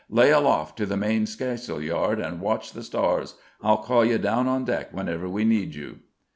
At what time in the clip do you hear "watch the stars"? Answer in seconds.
2.41-3.35